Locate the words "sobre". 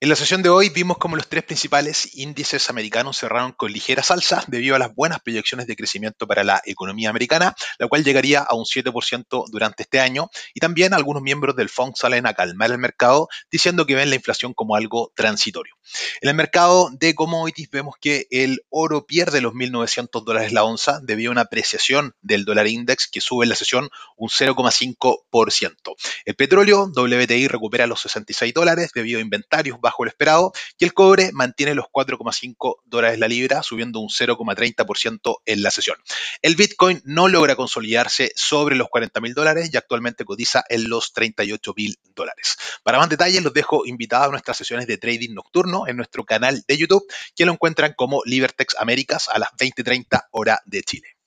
38.34-38.76